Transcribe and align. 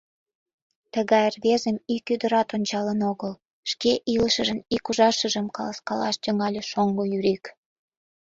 Тыгай 0.93 1.25
рвезым 1.33 1.77
ик 1.95 2.05
ӱдырат 2.13 2.49
ончалын 2.55 2.99
огыл,— 3.11 3.33
шке 3.71 3.91
илышыжын 4.13 4.59
ик 4.75 4.85
ужашыжым 4.89 5.47
каласкалаш 5.55 6.15
тӱҥале 6.23 6.61
шоҥго 6.71 7.03
Юрик. 7.17 7.43